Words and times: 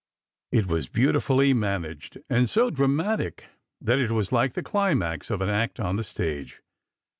It 0.51 0.65
was 0.65 0.87
beautifully 0.89 1.53
managed, 1.53 2.17
and 2.27 2.49
so 2.49 2.71
dramatic 2.71 3.45
that 3.79 3.99
it 3.99 4.09
was 4.09 4.31
like 4.31 4.53
the 4.55 4.63
climax 4.63 5.29
of 5.29 5.41
an 5.41 5.49
act 5.49 5.79
on 5.79 5.95
the 5.95 6.03
stage. 6.03 6.63